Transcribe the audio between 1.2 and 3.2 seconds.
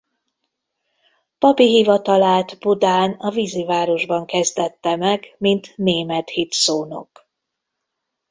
Papi hivatalát Budán